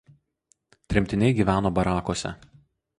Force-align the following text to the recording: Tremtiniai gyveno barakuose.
Tremtiniai 0.93 1.37
gyveno 1.43 1.75
barakuose. 1.77 2.37